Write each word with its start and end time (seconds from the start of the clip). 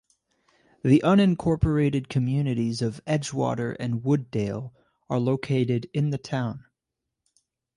The 0.83 0.99
unincorporated 1.05 2.09
communities 2.09 2.81
of 2.81 3.05
Edgewater 3.05 3.75
and 3.79 4.01
Wooddale 4.01 4.71
are 5.11 5.19
located 5.19 5.91
in 5.93 6.09
the 6.09 6.17
town. 6.17 6.65